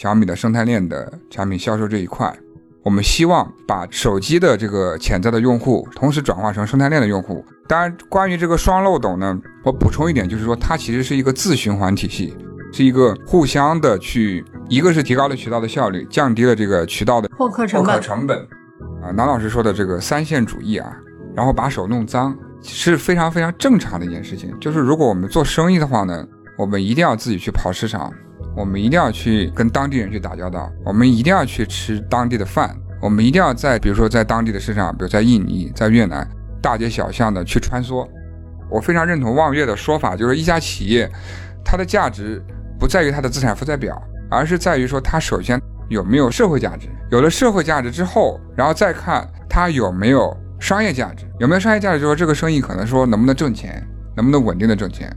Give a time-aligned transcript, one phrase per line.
[0.00, 2.34] 小米的生态链的产品销售这一块。
[2.82, 7.44] 我们希望把手机的这个潜在的用户，同时转化成生态链的用户。
[7.68, 12.34] 当然，关于这个双漏斗呢，我补充一点，就是说它其实是一个自循环体系，
[12.72, 18.00] 是一个互相的去，一个是提高了渠道的效率，降低了这个渠道的获客成本。
[18.00, 18.38] 成本
[19.02, 20.96] 啊，南老师说的这个三线主义啊，
[21.36, 24.58] 然后把手弄脏是非常非常正常的一件事情。
[24.60, 26.26] 就是如果我们做生意的话呢，
[26.56, 28.10] 我们一定要自己去跑市场。
[28.56, 36.28] 我们一定要去跟当地人去打交道，我们一定要去吃当地的饭，我们一定要在比如说在当地的市场，比如在印尼、在越南，
[36.60, 38.06] 大街小巷的去穿梭。
[38.68, 41.10] 我非常认同望月的说法，就是一家企业，
[41.64, 42.42] 它的价值
[42.78, 44.00] 不在于它的资产负债表，
[44.30, 46.88] 而是在于说它首先有没有社会价值。
[47.10, 51.24] 有了社会价值之后，然后再看它有没有商业价值。
[51.40, 55.10] 有没有商业价值，就说这个生意可能说能不能挣钱，能不能稳定的挣钱。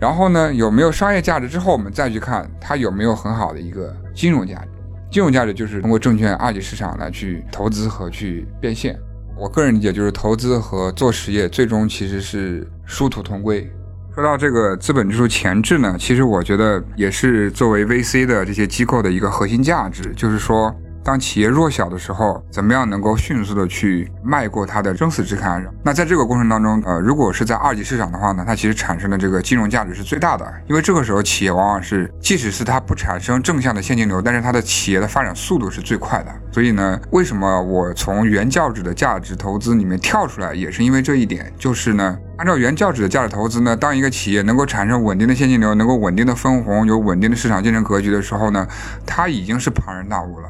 [0.00, 4.68] 然后呢，有没有商业价值之后，我们再去看它有没有很好的一个金融价值。
[5.10, 8.98] 金融价值就是通过证券二级市场来去投资和去变现。
[9.36, 13.70] 我个人理解就是投资和做实业最终其实是殊途同归。
[14.14, 20.74] 说到这个资本支出前置呢，其实我觉得也是作为 VC 的这些机构的一个核心价值，就是说。
[21.02, 25.64] 当企业弱小的时候，怎么样能够迅速的去迈过它的生死之坎？
[25.82, 36.30] 那在这个过程当中，呃，如果是在二级市场的话呢，它其实产生的这个金融价值是最大的，因为这个时候企业往往是，即使是它不产生正向的现金流，但是它的企业的发展速度是最快的。
[36.52, 48.66] 所以呢，为什么我从原教旨的价值投资里面跳出来，也是因为这一点，就是呢，按照原教旨的价值投资呢，当一个企业能够产生稳定的现金流，能够稳定的分红，有稳定的市场竞争格局的时候呢，
[49.06, 50.48] 它已经是庞然大物了。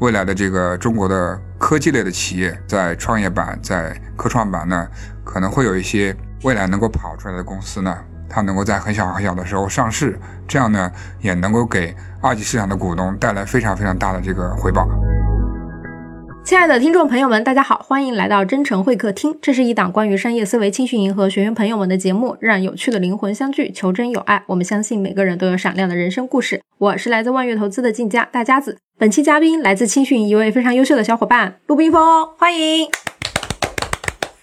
[0.00, 4.86] 未来的这个中国的科技类的企业，在创业板、在科创板呢，
[5.24, 10.90] 可能会有一些未来能够跑出来的公司呢，它能够在很小很小的时候上市，这样呢，
[11.20, 14.88] 也能够给二级市场的股东带来非常非常大的这个回报。
[16.48, 19.38] 亲爱的听众朋友们，大家好，欢迎来到真诚会客厅。
[19.42, 24.42] 这是一档关于商业思维、青训营和学员朋友们的节目，让有趣的灵魂相聚，求真有爱。
[24.46, 26.62] 我们相信每个人都有闪亮的人生故事。
[26.78, 28.78] 我是来自万悦投资的晋佳大家子。
[28.96, 32.88] 本期嘉宾来自青训一位非常优秀的小伙伴陆冰峰，欢迎。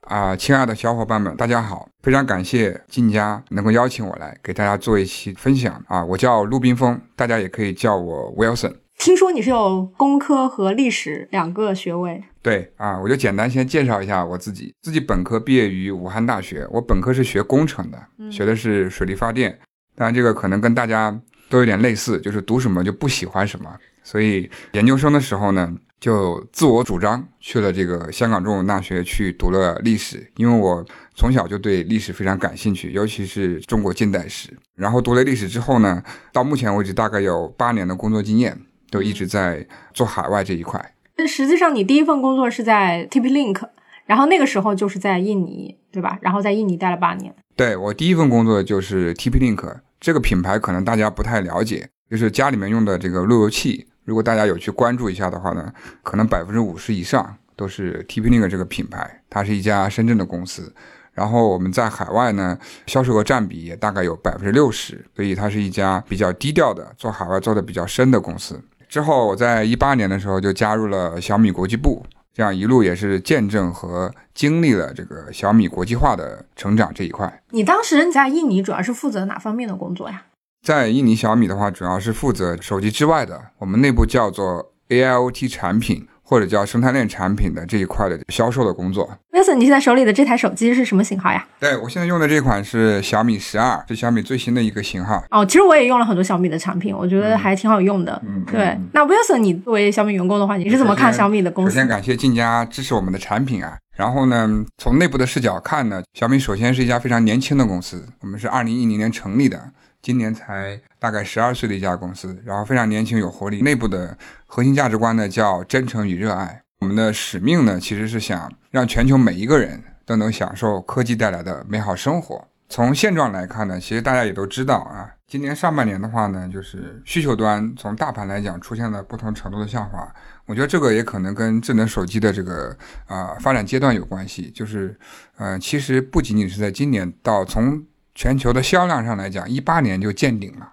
[0.02, 1.88] 啊，亲爱的小伙伴们，大家好！
[2.04, 6.06] 非常感谢晋佳能够邀请我来给大家做一期分享啊。
[6.06, 8.74] 我叫陆冰峰，大家也可以叫我 Wilson。
[8.98, 14.74] 听说你是有工科和历史两个学位，对啊，我就简单先介绍一下我自己。
[14.82, 19.60] 自己本科毕业于武汉大学，我本科是学工程的，学的是水力发电。
[19.96, 21.18] 当然，这个可能跟大家
[21.50, 23.70] 都有点类似，就是读什么就不喜欢什么。
[24.02, 30.84] 所以研究生的时候呢，就自我主张去了这个香港中文大学去读了历史，因为我
[31.14, 34.50] 从小就对历史非常感兴趣，尤其是中国近代史。
[34.76, 36.02] 然后读了历史之后呢，
[36.34, 38.60] 到目前为止大概有八年的工作经验。
[38.96, 40.94] 都一直在做海外这一块。
[41.18, 43.62] 那实际上，你第一份工作是在 TP Link，
[44.06, 46.18] 然后那个时候就是在印尼，对吧？
[46.22, 47.34] 然后在印尼待了八年。
[47.56, 53.88] 对我第一份工作就是 TP Link 这个品牌，可能大家不太了解，就是家里面用的这个路由器。
[54.04, 55.74] 如果大家有去关注一下的话呢，
[56.04, 59.22] 可能百分之五十以上都是 TP Link 这个品牌。
[59.30, 60.74] 它是一家深圳的公司，
[61.14, 62.58] 然后我们在海外呢，
[62.88, 68.62] 销售额占比也大概有百分之六十，所以它是一家比较低调的，做海外做的比较深的公司。
[68.88, 77.42] 之后，我在一八年的时候就加入了小米国际部，这样一路也是见证和经历了这个小米国际化的成长这一块。
[77.52, 80.24] 你当时在印尼主要是负责哪方面的工作呀？
[80.64, 86.08] 在印尼小米的话，主要是负责手机之外的，我们内部叫做 AIoT 产品。
[86.28, 89.08] 或者叫生态链产品的这一块的销售的工作。
[89.32, 91.46] Wilson，你现在手里的这台手机是什么型号呀？
[91.60, 95.24] 对我现在用的这款是小米十二，是小米最新的一个型号。
[95.30, 98.20] 哦，其实我也用了很多小米的产品，我觉得还挺好用的。
[98.26, 98.76] 嗯，对。
[98.92, 101.72] 那 Wilson，你作为小米员工的话，你是怎么看小米的公司？
[101.72, 103.78] 首先感谢晋家支持我们的产品啊。
[103.96, 109.58] 然后呢，从内部的视角看呢，小米首先是一家非常年轻的公司，我们是二零一零年成立的。
[110.06, 113.64] 今年才大概十二岁的一家公司，然后非常年轻有活力。
[113.64, 116.62] 内部的核心价值观呢叫真诚与热爱。
[116.82, 122.48] 我们的使命呢其实是想让全球每一个人都能享受科技带来的美好生活。
[122.70, 130.08] 从现状来看呢，其实大家也都知道啊，今年上半年的话呢，就是需求端从大盘来讲出现了不同程度的下滑。
[130.46, 132.78] 我觉得这个也可能跟智能手机的这个
[133.08, 134.52] 啊发展阶段有关系。
[134.52, 134.96] 就是
[135.38, 137.84] 呃，其实不仅仅是在今年到从
[138.16, 140.72] 全球的销量上来讲，一八年就见顶了，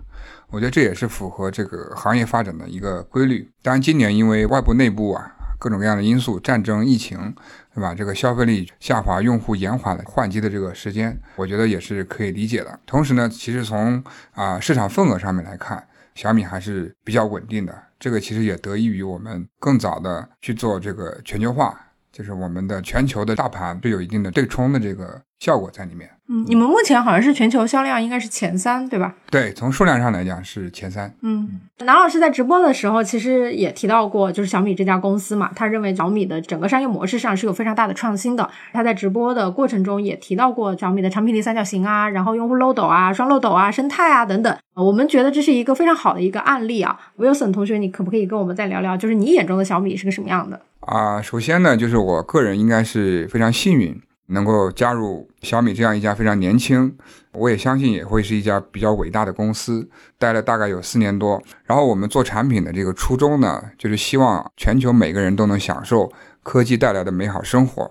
[0.49, 3.51] 我觉得这也是符合这个行业发展的一个规律。
[3.63, 7.35] 当然，今年因为外部、内部啊各种各样的因素，战争、疫情，
[7.75, 7.95] 对吧？
[7.95, 12.79] 这个消费力下滑，用户延缓了换机的这个时间，我觉得也是可以理解的。
[12.87, 14.03] 同时呢，其实从
[14.33, 15.85] 啊市场份额上面来看，
[16.15, 17.77] 小米还是比较稳定的。
[17.99, 21.77] 这个其实也得益于我们更早的去做这个全球化，
[22.13, 26.11] 就是我们的全球的大盘是有一定的对冲的这个效果在里面。
[26.35, 29.15] 嗯，你们目前好像是全球销量应该是前三，对吧？
[29.31, 31.15] 对，从数量上来讲是前三。
[31.21, 38.49] 嗯，南老师在直播的时候其实也提到过，就是小米这家公司嘛，他认为小米的整个商业模式上是有非常大的创新的。
[38.73, 44.57] 他在直播的过程中也提到过小米的产品力三角形啊，然后用户漏斗啊、双漏斗啊、生态啊等等。
[44.75, 46.99] 我们觉得这是一个非常好的一个案例啊。
[47.19, 50.59] Wilson 同学，你可不可以跟我们再聊聊，就是你眼中的小米是个什么样的？
[50.81, 54.01] 啊，首先呢，就是我个人应该是非常幸运。
[54.33, 56.97] 能够加入小米这样一家非常年轻，
[57.33, 59.89] 我也相信也会是一家比较伟大的公司，
[60.19, 61.41] 待了大概有四年多。
[61.65, 66.11] 然后我们做产品的这个初衷呢，就是希望全球每个人都能享受
[66.43, 67.91] 科技带来的美好生活，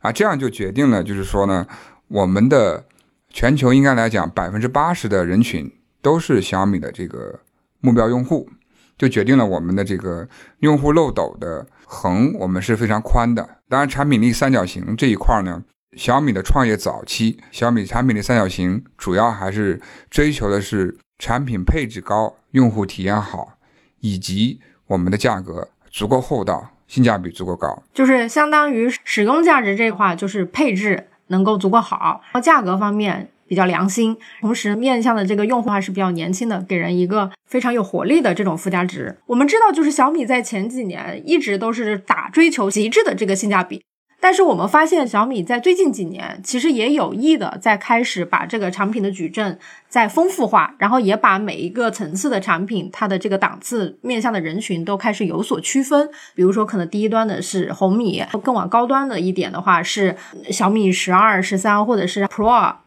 [0.00, 1.66] 啊，这样就决定了，就是说呢，
[2.08, 2.84] 我们的
[3.30, 7.38] 全球应该来讲，百分之八十的人群都是小米的这个
[7.80, 8.48] 目标用户，
[8.96, 10.28] 就决定了我们的这个
[10.60, 13.48] 用户漏斗的横我们是非常宽的。
[13.68, 15.62] 当然，产品力三角形这一块呢。
[15.96, 19.80] 小米的创业早期，小米产品的三角形主要还是
[20.10, 23.58] 追求的是产品配置高、用户体验好，
[24.00, 27.82] 以及我们的价格足够厚道、性价比足够高。
[27.92, 39.18] 就是相当于使用价值这块，就是配置能够足够好，然后价格方面比较良心，同时面向的这个用户还是比较年轻的，给人一个非常有活力的这种附加值。
[39.26, 43.84] 我们知道，就是小米在前几年一直都是打追求极致的这个性价比。
[44.22, 49.58] 但是我们发现，小米在最近几年其实也有意的在开始把这个产品的矩阵
[49.88, 56.08] 在丰富化，然后也把每一个层次的产品它的这个档次面向的人群都开始有所区分。
[56.36, 60.16] 比如说，可能低端的是红米，更往高端的一点的话是
[60.52, 62.82] 小米十二、十三或者是 Pro 啊，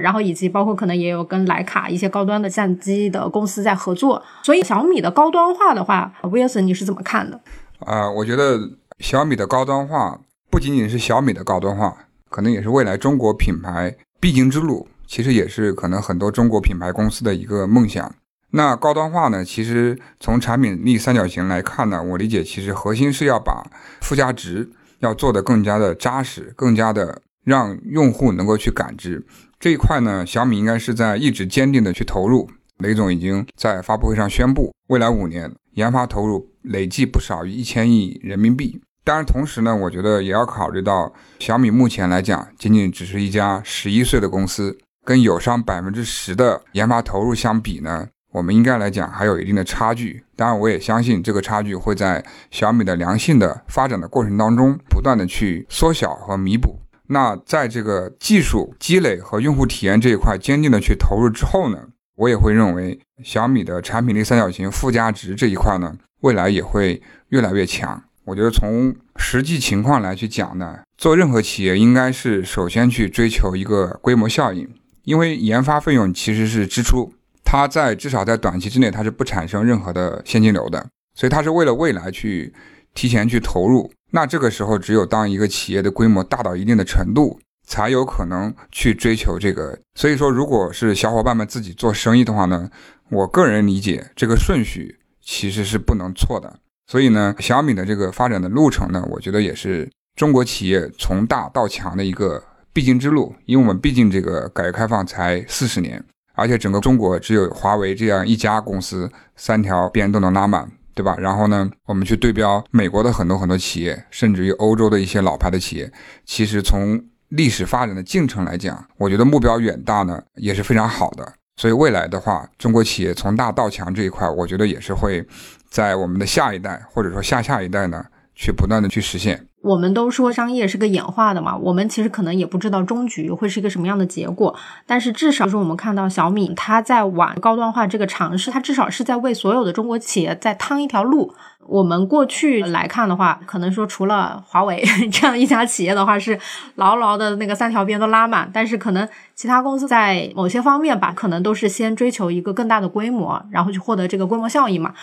[0.00, 4.22] 然后以及包括可能也有跟徕卡一些高端的相机的公司在合作。
[4.42, 7.38] 所以小米的高端化的话，Wilson 你是怎么看的？
[7.80, 8.58] 啊，我觉得
[9.00, 10.20] 小米的高端化。
[10.58, 11.96] 不仅仅是小米的高端化，
[12.28, 14.88] 可能也是未来中国品牌必经之路。
[15.06, 18.12] 其实也是可能很多中国品牌公司的一个梦想。
[18.50, 19.44] 那高端化呢？
[19.44, 23.70] 其实从产品力三角形来看呢，我理解其实核心是要把
[24.00, 24.68] 附加值
[24.98, 29.24] 要做得更加的扎实，更加的让用户能够去感知
[29.60, 30.26] 这一块呢。
[30.26, 32.50] 小米应该是在一直坚定的去投入。
[32.78, 38.80] 雷总已经在发布会上宣布，未来五年研发投入累计不少于一千亿人民币。
[39.08, 50.22] 当然，同时呢，我觉得也要考虑到小米目前来讲，仅仅只是一家十一岁的公司，跟友商百分之十的研发投入相比呢，我们应该来讲还有一定的差距。
[50.36, 56.78] 当然，我也相信这个差距会在小米的良性的发展的过程当中，不断的去缩小和弥补。
[57.06, 61.78] 那在这个技术积累和用户体验这一块坚定的去投入之后呢，
[62.14, 67.00] 我也会认为小米的产品力三角形附加值这一块呢，未来也会
[67.30, 68.02] 越来越强。
[68.28, 74.68] 我觉得从实际情况来去讲呢，做任何企业应该是首先去追求一个规模效应，
[75.04, 82.52] 因为研发费用其实是支出，它在至少在短期之内它是不产生任何的现金流的，所以它是为了未来去
[82.92, 83.90] 提前去投入。
[84.10, 89.78] 那这个时候，只有当一个企业的规模大到一定的程度，才有可能去追求这个。
[89.94, 92.68] 所以说，如果是小伙伴们自己做生意的话呢，
[93.08, 96.58] 我个人理解这个顺序其实是不能错的。
[96.90, 102.42] 所以呢，小米的这个发展的路程呢，我觉得也是中国企业从大到强的一个
[102.72, 103.34] 必经之路。
[103.44, 106.02] 因为我们毕竟这个改革开放才四十年，
[106.32, 111.14] 而且整个中国只有华为这样一家公司，三条边都能拉满，对吧？
[111.18, 115.92] 然后呢，我们去对标美国的很多很多企业，甚至于欧洲的一些老牌的企业，
[116.24, 121.34] 其实从历史发展的进程来讲，我觉得目标远大呢，也是非常好的。
[121.56, 125.22] 所以未来的话，中国企业从大到强这一块，我觉得也是会。
[125.68, 129.46] 在我们的下一代或者说下下一代呢，去不断的去实现。
[129.60, 134.56] 我们都说商业是个演化的嘛，我们其实可能也不知道终局会是一个什么样的结果，
[134.86, 141.34] 但是至少就是我们看到小米它在往高端化这个尝试，它至少是在为所有的中国企业在趟一条路。
[141.66, 144.82] 我们过去来看的话，可能说除了华为
[145.12, 146.38] 这样一家企业的话是
[146.76, 154.94] 牢牢的那个三条边都拉满，但是可能其他公司在某些方面吧，可能都是先追求一个更大的规模，然后去获得这个规模效益嘛。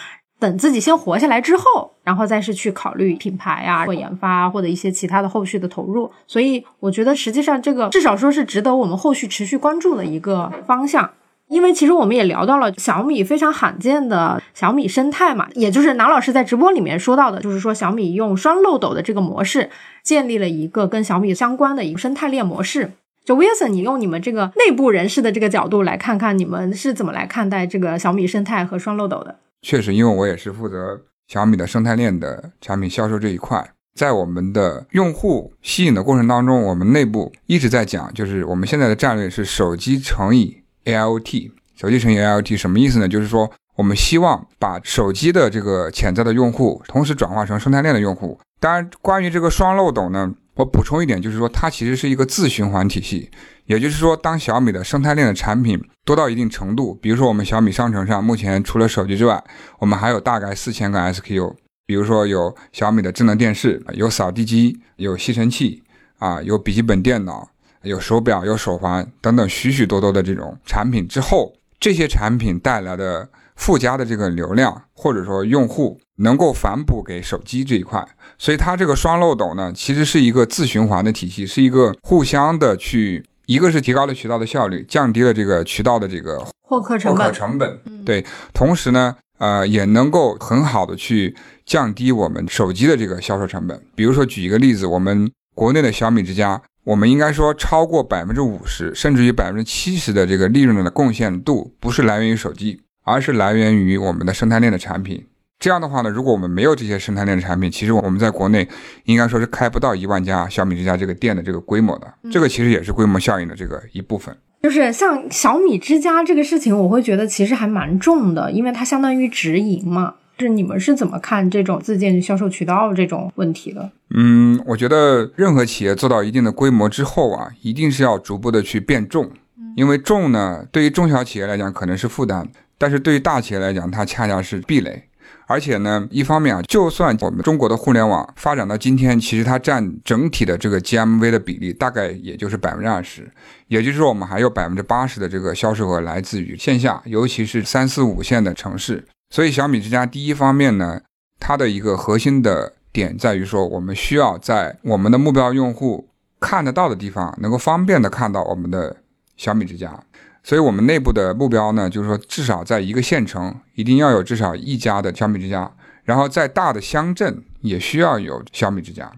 [0.46, 6.12] 等自己先活下来之后，然后再是去考虑品牌啊或研发或者一些其他的后续的投入。
[6.28, 11.10] 所以我觉得实际上这个至少说是值得我们后续持续关注的一个方向。
[11.48, 19.70] 因为其实我们也聊到了小米非常罕见的小米生态嘛，也就是南老师在直播里面说到的，就是说小米用双漏斗的这个模式
[20.04, 22.92] 建立了一个跟小米相关的一个生态链模式。
[23.24, 29.36] 就 Wilson，你用你们这个内部人士的这个角度来看看，你们是怎么来看待这个小米生态和双漏斗的？
[29.67, 33.67] 确实，因为我也是负责小米的生态链的产品销售这一块。
[33.95, 41.51] 在我们的用户吸引的过程当中，我们内部一直在讲，就是我们现在的战略是手机乘以 AIoT。
[41.75, 43.07] 手机乘以 AIoT 什么意思呢？
[43.07, 48.39] 就是说，我们希望把手机的这个潜在的用户，同时转化成生态链的用户。
[48.60, 53.29] 当然，关于这个双漏斗呢，我补充一点，就是说，它其实是一个自循环体系。
[53.65, 59.43] 也就是说，当小米的生态链的产品多到一定程度，比如说我们小米商城上目前除了手机之外，
[59.79, 61.53] 我们还有大概四千个 SKU。
[61.85, 65.83] 比如说有小米的智能电视，有扫地机，有吸尘器，
[66.17, 67.50] 啊，有笔记本电脑，
[67.83, 78.07] 有手表，有手环等等许许多多的这种产品之后，这些产品带来的附加的这个流量，或者说用户能够反哺给手机这一块，
[78.38, 89.15] 所以它这个双漏斗呢，其实是一个自循环的体系，是一个互相的去，一个是提高了渠道的效率，降低了这个渠道的这个获客成本，成本，对，同时呢。
[89.38, 93.77] 呃，也能够很好的去降低我们手机的这个销售成本。
[93.93, 105.25] 比如说，举一个例子，我们国内的小米之家，我们应该说超过百分之五十，甚至于百分之七十的这个利润的贡献度，不是来源于手机，而是来源于我们的生态链的产品。
[105.57, 108.67] 这样的话呢，如果我们没有这些生态链的产品，其实我们在国内
[109.05, 112.13] 应该说是开不到一万家小米之家这个店的这个规模的。
[112.31, 114.35] 这个其实也是规模效应的这个一部分。
[114.63, 120.15] 就是像小米之家这个事情，我会觉得其实还蛮重的，因为它相当于直营嘛。
[120.38, 123.89] 就是你们是怎么看这种自建销售渠道这种问题的？
[124.13, 129.31] 嗯，我觉得任何企业做到一定的规模之后啊，一定是要逐步的去变重，
[129.77, 132.45] 因为重呢，对于中小企业来讲可能是负担，
[132.77, 135.03] 但是对于大企业来讲，它恰恰是壁垒。
[135.48, 143.32] 而且呢，一方面啊，就算我们中国的互联网发展到今天，其实它占整体的这个 GMV 的比例大概也就是百分之二十，
[143.67, 149.05] 也就是说，我们还有百分之八十的这个销售额来自于线下，尤其是三四五线的城市。
[149.29, 151.00] 所以小米之家第一方面呢，
[151.39, 158.98] 它的一个核心的点在于说，我们需要在我们的目标用户看得到的地方，能够方便的看到我们的
[159.38, 160.00] 小米之家。
[160.48, 165.72] 所以，我们内部的目标呢，就是说，至少在一个县城，一定要有至少一家的小米之家。
[166.04, 169.12] 然后，在大的乡镇，也需要有小米之家。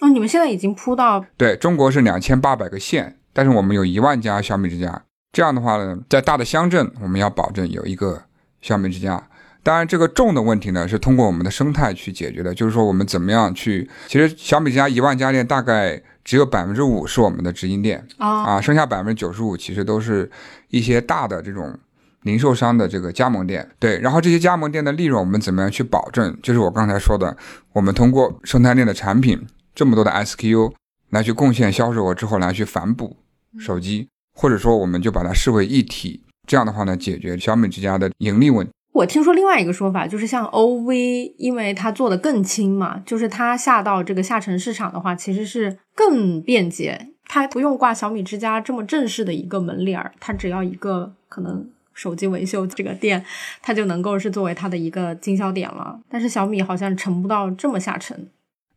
[0.00, 5.02] 哦，你们现在已经铺到对中国是两千八百个县，但是我们有一万家小米之家。
[5.32, 8.22] 这样的话呢，在大的乡镇，我们要保证有一个
[8.60, 9.20] 小米之家。
[9.64, 12.54] 当然，这个重的问题呢，是通过我们的生态去解决的。
[12.54, 13.90] 就是说，我们怎么样去？
[14.06, 16.00] 其实，小米之家一万家店大概。
[16.26, 20.28] 只有百分之五是我们的直营店啊，啊，剩下百分之九十五其实都是
[20.70, 21.78] 一些大的这种
[22.22, 23.70] 零售商的这个加盟店。
[23.78, 26.36] 对，然后这些加盟店的利润我们怎么样去保证？
[26.42, 27.36] 就是我刚才说的，
[27.74, 30.72] 我们通过生态链的产品这么多的 SKU
[31.10, 33.16] 来去贡献销售额之后来去反哺
[33.60, 38.72] 手机，或者说我们就把它视为一体，这样的话呢，解决小米之家的盈利问题。
[38.92, 53.24] 我听说另外一个说法，就是像 OV，因为它做的更轻嘛，就是它下到这个下沉市场的话，其实是更便捷，它不用挂小米之家这么正式的一个门脸儿，它只要一个可能手机维修这个店，
[53.60, 55.98] 它就能够是作为它的一个经销点了。
[56.08, 58.28] 但是小米好像沉不到这么下沉。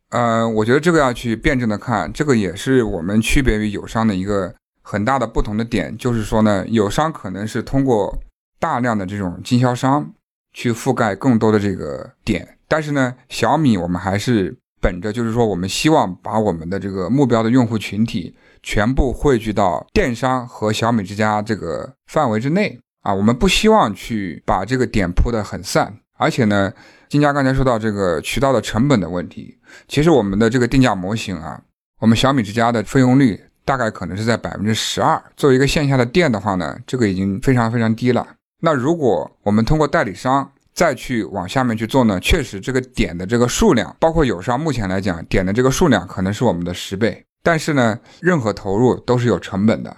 [0.08, 8.18] 呃，我觉得这个要去辩证的看，这个也是我们区别于友商的一个很大的不同的点，就是说呢，友商可能是通过。
[8.62, 10.12] 大量的这种经销商
[10.52, 25.94] 去覆盖更多的这个点，但是呢，小米我们还是本着就是说，我们希望把我们的这个目标的用户群体全部汇聚到电商和小米之家这个范围之内啊，我们不希望去把这个点铺得很散。
[26.16, 26.70] 而且呢，
[27.08, 29.56] 金家刚才说到这个渠道的成本的问题，
[29.88, 31.60] 其实我们的这个定价模型啊，
[32.00, 35.22] 我们小米之家的费用率大概可能是在百分之十二。
[35.36, 38.26] 作为一个线下的店的话呢，这个已经非常非常低了。
[38.62, 42.18] 那如果我们通过代理商再去往下面去做呢？
[42.20, 47.22] 确实，这个点的这个数量，包括友商目前来讲，点的这个数量可能是我们的十倍。
[47.42, 49.94] 但是呢，任何投入都是有成本的，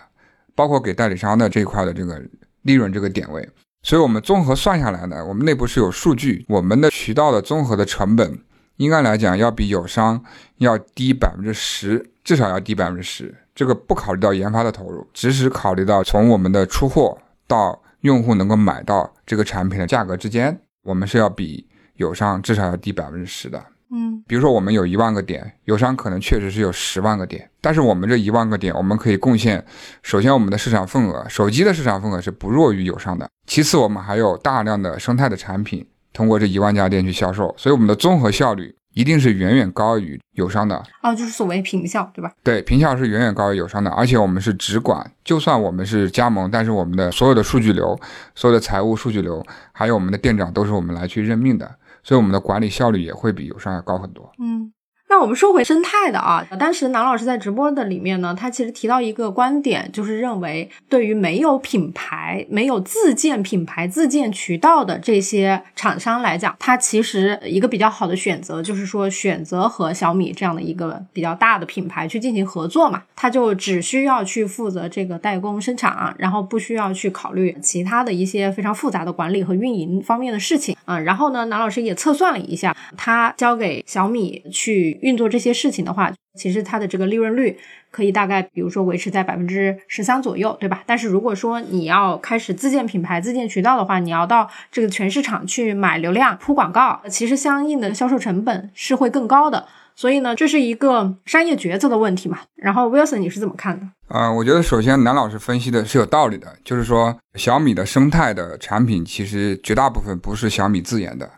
[0.54, 2.20] 包括给代理商的这一块的这个
[2.62, 3.48] 利润这个点位。
[3.82, 8.40] 所以，我们综合算下来呢，我们内部是有数据，我们的渠道的综合的成本，
[8.76, 10.24] 应该来讲要比友商
[10.58, 13.34] 要低百分之十，至少要低百分之十。
[13.54, 17.80] 这个不考虑到研发的投入，只是考虑到从我们的出货到。
[18.02, 21.66] 用户能够买到这个产品的价格之间，我们是要比
[21.96, 23.60] 友商至少要低百分之十的。
[23.94, 29.62] 嗯，比如说我们有一万个点，友商可能确实是有十万个点，但是我们这一万个点，我们可以贡献，
[30.02, 33.28] 首先我们的市场份额，手机的市场份额是不弱于友商的。
[33.46, 38.74] 其次，我们还有大量的生态的产品，通过这一万家店去销售，所以我们的综合效率。
[38.94, 42.32] 一定是远远高于友商的哦，就是所谓平效，对吧？
[42.42, 47.98] 对，平效是远远高于友商的，而且我们是只管，就算我们是加盟，但是我们的所有的数据流、
[48.34, 54.32] 所有的财务数据流，还有我们的店长都是我们来去任命的，所以我们的管理效率也会比友商要高很多。
[54.38, 54.72] 嗯。
[55.12, 80.98] 那我们说回生态的啊，当时南老师在直播的里面呢，他其实提到一个观点，就是认为对于没有品牌、没有自建品牌、自建渠道的这些厂商来讲，他其实一个比较好的选择就是说选择和小米这样的一个比较大的品牌去进行合作嘛，他就只需要去负责这个代工生产，然后不需要去考虑其他的一些非常复杂的管理和运营方面的事情啊。
[80.98, 85.00] 然后呢，南老师也测算了一下，他交给小米去。
[85.02, 87.58] 运作这些事情的话，其实它的这个利润率
[87.90, 90.82] 可以大概，比如说维持在百分之十三左右，对吧？
[90.86, 99.66] 但是如果说你要开始自建品牌、自建渠道的话，你要到这个全市场去买流量、铺广告，其实相应的销售成本是会更高的。
[99.94, 102.38] 所以呢，这是一个商业决策的问题嘛。
[102.56, 103.86] 然后 Wilson，你是怎么看的？
[104.08, 111.28] 啊，我觉得首先南老师分析的是有道理的，就是说小米的生态的产品，其实绝大部分不是小米自研的。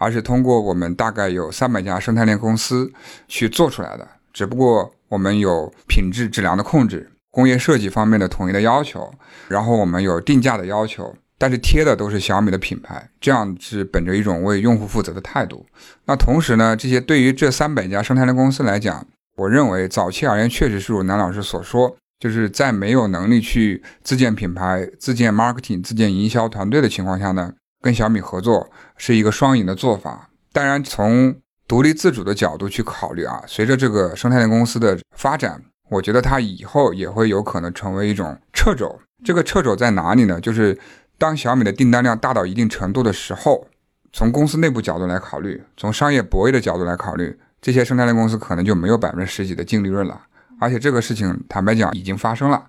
[0.00, 2.90] 而是通过我们大概有三百家生态链公司
[3.28, 9.12] 去做出来的，只不过我们有品质质量的控制、工业设计方面的统一的要求，
[9.48, 15.66] 然后我们有定价的要求，但是贴的都是小米的品牌，这样是本着一种为用户负责的态度。
[16.06, 27.52] 那同时呢，这些对于这三百家生态链公司来讲，我认为早期而言确实是如南老师所说，就是在没有能力去自建品牌、自建 marketing、自建营销团队的情况下呢。
[27.80, 30.28] 跟小米合作是一个双赢的做法。
[30.52, 31.34] 当然，从
[31.66, 39.00] 独立自主的角度去考虑啊，随着这个生态链公司的发展，我觉得它以后也会有可能成为一种掣肘。
[39.24, 40.40] 这个掣肘在哪里呢？
[40.40, 40.76] 就是
[41.18, 43.66] 当小米的订单量大到一定程度的时候，
[44.12, 50.20] 从公司内部角度来考虑，从商业博弈的角度来考虑，这些生态链公司可能就没有百分之十几的净利润了。
[50.58, 52.66] 而且这个事情，坦白讲，已经发生了。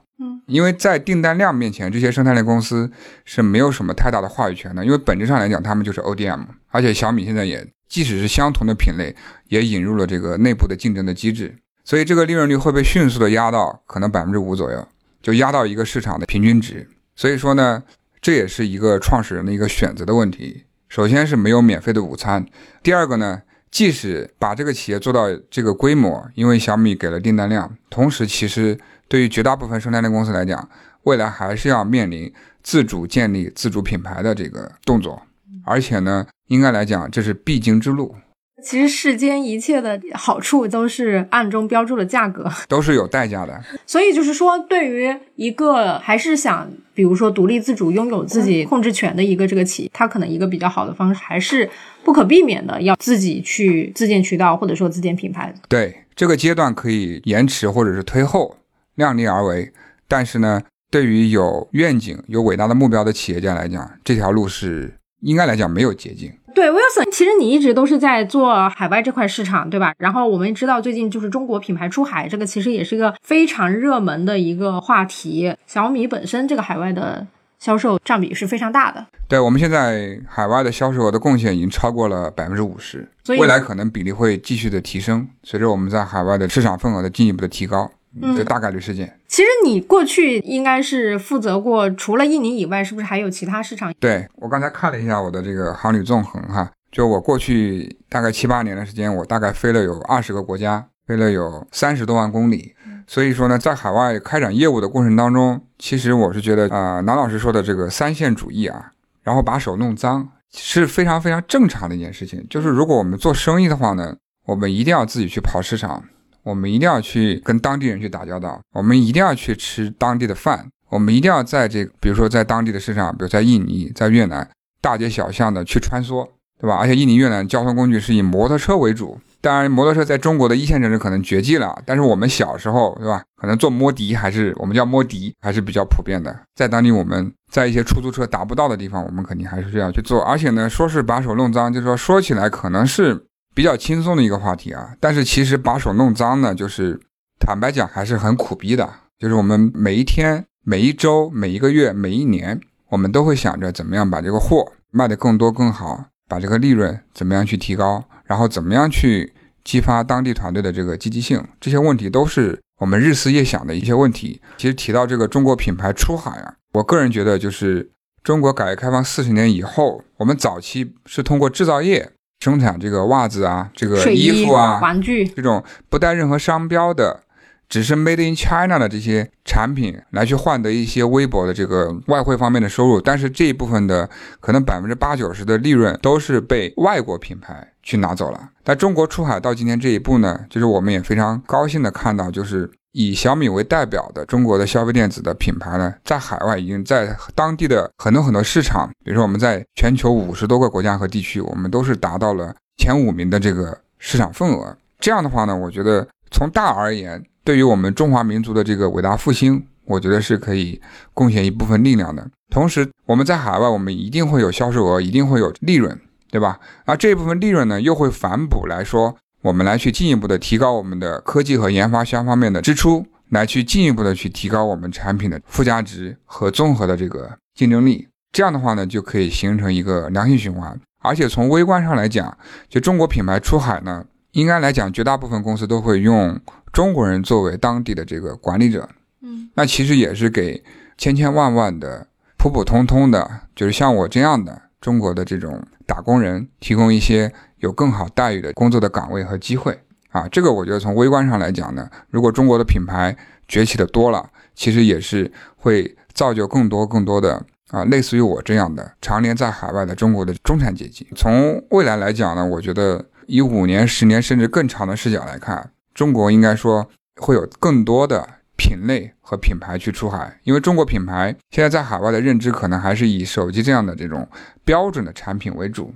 [0.51, 2.91] 因为在订单量面前，这些生态链公司
[3.24, 4.84] 是没有什么太大的话语权的。
[4.84, 9.15] 因为本质上来讲，他们就是 ODM，而且小米现在也，即使是相同的品类，
[9.48, 11.55] 也引入了这个内部的竞争的机制，
[11.86, 14.85] 所以这个利润率会被迅速的压到可能百分之五左右，
[15.22, 16.87] 就压到一个市场的平均值。
[17.16, 17.83] 所以说呢，
[18.20, 20.66] 这也是一个创始人的一个选择的问题。
[20.90, 22.46] 首先是没有免费的午餐，
[22.83, 28.77] 第二个呢，即使把这个企业做到这个规模，因为小米给了订单量，同时其实。
[29.07, 30.70] 对于绝大部分生态链公司来讲，
[31.03, 35.22] 未来还是要面临自主建立自主品牌的这个动作，
[35.66, 38.16] 而且呢，应该来讲这是必经之路。
[38.63, 43.61] 其实世间一切的好处都是暗中标注了价格， 都是有代价的。
[43.85, 51.69] 所以就是说，对于一个还是想，比如说独立自主、拥有自己控制权的一个这个企业，它可能一个比较好的方式，还是
[52.03, 55.53] 不可避免的要自己去自建渠道，或者说自建品牌。
[55.67, 58.57] 对这个阶段可以延迟或者是推后。
[58.95, 59.71] 量力而为，
[60.07, 66.29] 但是呢，对于有愿景、有伟大的目标的企业家来讲，这条路是应该来讲没有捷径。
[66.53, 69.94] 对，Wilson，其实你一直都是在做海外这块市场，对吧？
[69.98, 75.55] 然后我们知道最近就是中国品牌出海，这个其实也是一个非常热门的一个话题。
[75.68, 77.25] 小米本身这个海外的
[77.59, 79.05] 销售占比是非常大的。
[79.27, 87.90] 对，我们现在海外的销售额的贡献已经超过了百分之五十，未来可能比例会继续的提升，随着我们在海外的市场份额的进一步的提高。
[88.35, 89.17] 这大概率事件。
[89.27, 93.93] 其实你过去应该是负责过，除了印尼以外，是不是还有其他市场？
[94.00, 102.74] 对我刚才看了一下我的这个航旅纵横哈，就我过去大概七八年的时间，我大概飞了有二十个国家，飞了有三十多万公里。
[103.07, 108.91] 所以说呢，在海外开展业务的过程当中，其实我是觉得啊，南老师说的这个三线主义啊，
[109.24, 112.45] 然后把手弄脏是非常非常正常的一件事情。
[112.50, 116.03] 就是如果我们做生意的话呢，我们一定要自己去跑市场。
[116.44, 124.50] 我们一定要去跟当地人去打交道，我们一定要去吃当地的饭，我们一定要在这个，比如说在当地的市场，比如在印尼、在越南，
[124.82, 126.27] 大街小巷的去穿梭，
[126.60, 126.75] 对吧？
[126.75, 133.22] 而且印尼、越南交通工具是以摩托车为主，当然摩托车在中国的一线城市可能绝迹了，但是我们小时候，对吧？
[133.40, 136.36] 可能坐摩的还是我们叫摩的，还是比较普遍的。
[136.56, 140.22] 在当地，我们在一些出租车达不到的地方，我们肯定还是需要去做。
[140.24, 143.27] 而且呢，说是把手弄脏，就是说说起来可能是。
[143.53, 147.00] 比较轻松的一个话题啊，但是其实把手弄脏呢，就是
[147.40, 148.90] 坦白讲还是很苦逼的。
[149.20, 152.59] 就是我们每一天、每一周、每一个月、每一年，
[152.90, 159.33] 我们都会想着怎么样把这个货卖得更多更好，把这个利润怎么样去提高，然后怎么样去
[159.64, 164.42] 激发当地团队的这个积极性，这些问题都是我们日思夜想的一些问题。
[164.57, 167.92] 其实提到这个中国品牌出海啊，我个人觉得就是
[168.24, 172.11] 中国改革开放四十年以后，我们早期是通过制造业。
[172.42, 177.22] 生产这个袜子啊，这个衣服啊，玩具这种不带任何商标的
[177.70, 184.10] 只是 Made in China 的这些产品来去换得一些微薄的这个外汇方面的收入，但是这一部分的
[184.42, 188.50] 可能百分之八九十的利润都是被外国品牌去拿走了。
[188.64, 204.75] 但中国出海到今天这一步呢，就是我们也非常高兴的看到，就是以小米为代表的中国的消费电子的品牌呢，在海外已经在当地的很多很多市场，比如说我们在全球五十多个国家和地区，我们都是达到了前五名的这个市场份额。
[205.00, 207.24] 这样的话呢，我觉得从大而言。
[207.44, 210.80] 对于我们中华民族的这个伟大复兴，我觉得是可以
[211.12, 212.24] 贡献一部分力量的。
[212.51, 216.00] 同时，我们在海外，我们一定会有销售额，一定会有利润，
[216.30, 216.60] 对吧？
[216.86, 228.08] 而这一部分利润呢，又会反哺来说，我们来去进一步的提高我们的科技和研发相方面的支出，来去进一步的去提高我们产品的附加值和综合的这个竞争力。
[228.32, 230.80] 这样的话呢，就可以形成一个良性循环。
[231.04, 232.38] 而且从微观上来讲，
[232.70, 236.40] 就中国品牌出海呢，应该来讲，绝大部分公司都会用。
[236.72, 238.88] 中国人作为当地的这个管理者，
[239.22, 240.64] 嗯，那其实也是给
[240.98, 249.77] 千千万万的普普通通的，就是像我这样的中国的这种打工人，提供一些有更好待遇的工作的岗位和机会
[250.12, 250.25] 啊。
[250.30, 253.14] 这个我觉得从微观上来讲呢，如果中国的品牌
[253.46, 261.06] 崛起的多了，其实也是会造就更多更多的啊，类似于我这样的常年在海外的中国的中产阶级。
[261.14, 265.72] 从未来来讲呢，我觉得以五年、十年甚至更长的视角来看。
[265.94, 268.25] 中国应该说会有更多的
[268.56, 274.25] 品类和品牌去出海，因为中国品牌现在在海外的认知可能还是以手机这样的这种
[274.72, 275.94] 标准的产品为主，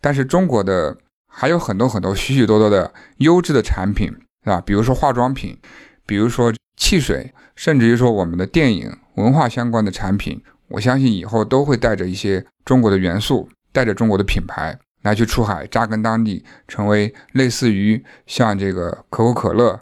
[0.00, 0.96] 但是中国的
[1.28, 4.08] 还有很多很多许许多多的优质的产品，
[4.44, 4.62] 是吧？
[4.64, 5.58] 比如说化妆品，
[6.06, 14.78] 比如说汽水，甚至于说我们的电影文化相关的产品，我相信以后都会带着一些中国的元素，带着中国的品牌。
[15.02, 19.78] 来去出海扎根当地，成为类似于像这个可口可乐、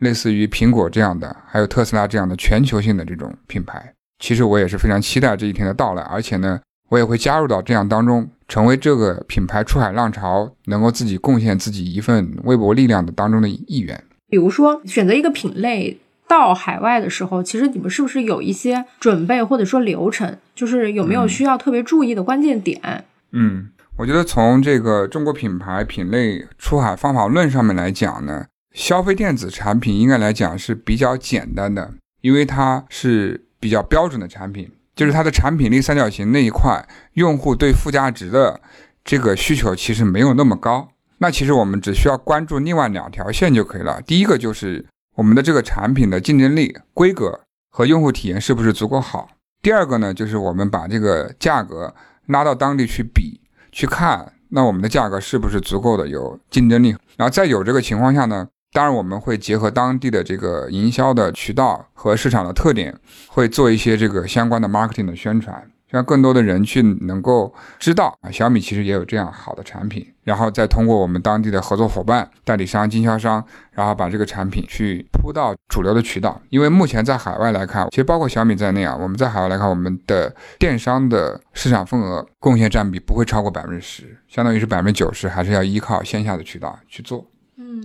[0.00, 3.94] 类似于苹果这样的，还有特斯拉这样的全球性的这种品牌。
[4.18, 14.02] 其实我也是非常期待这一天的到来，而且呢，我也会加入到这样当中，成为这个品牌出海浪潮能够自己贡献自己一份微薄力量的当中的一员。
[14.28, 20.36] 比如说，选择一个品类到海外的时候，其实你们是不是有一些准备或者说流程？
[20.54, 23.04] 就是有没有需要特别注意的关键点？
[23.32, 23.68] 嗯。
[23.98, 28.44] 我觉得从这个中国品牌品类出海方法论上面来讲呢，
[28.74, 38.60] 消费电子产品应该来讲是比较简单的，因为它是比较标准的产品，就是它的产品力三角形那一块，用户对附加值的
[39.04, 40.88] 这个需求其实没有那么高。
[41.18, 44.02] 那其实我们只需要关注另外两条线就可以了。
[44.02, 49.28] 第一个就是我们的这个产品的竞争力、规格和用户体验是不是足够好。
[49.62, 51.94] 第二个呢，就是我们把这个价格
[52.26, 53.40] 拉到当地去比。
[53.72, 62.94] 去看那我们的价格是不是足够的有竞争力，然后在有这个情况下呢，当然我们会结合当地的这个营销的渠道和市场的特点，
[63.26, 65.66] 会做一些这个相关的 marketing 的宣传。
[65.88, 76.38] 让更多的人去能够知道啊，小米其实也有这样好的产品，然后再通过我们当地的合作伙伴、代理商、经销商，然后把这个产品去铺到主流的渠道。
[76.50, 87.24] 因为目前在海外来看，其实包括小米在内啊，我们在海外来看，我们的电商的市场份额贡献占比不会超过百分之十，相当于是百分之九十还是要依靠线下的渠道去做。